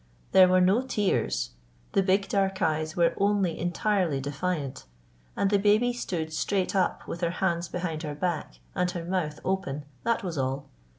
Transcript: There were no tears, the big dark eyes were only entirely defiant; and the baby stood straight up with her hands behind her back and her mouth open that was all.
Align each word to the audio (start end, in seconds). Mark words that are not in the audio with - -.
There 0.31 0.47
were 0.47 0.61
no 0.61 0.81
tears, 0.81 1.51
the 1.91 2.01
big 2.01 2.27
dark 2.27 2.59
eyes 2.59 2.95
were 2.97 3.13
only 3.17 3.59
entirely 3.59 4.19
defiant; 4.19 4.85
and 5.35 5.51
the 5.51 5.59
baby 5.59 5.93
stood 5.93 6.33
straight 6.33 6.75
up 6.75 7.07
with 7.07 7.21
her 7.21 7.29
hands 7.29 7.67
behind 7.67 8.01
her 8.01 8.15
back 8.15 8.61
and 8.73 8.89
her 8.89 9.05
mouth 9.05 9.39
open 9.45 9.85
that 10.03 10.23
was 10.23 10.39
all. 10.39 10.65